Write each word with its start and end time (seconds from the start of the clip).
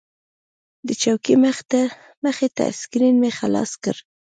د 0.87 0.89
چوکۍ 1.01 1.35
مخې 2.25 2.47
ته 2.57 2.65
سکرین 2.81 3.15
مې 3.21 3.31
خلاص 3.39 3.71
کړ. 3.83 3.95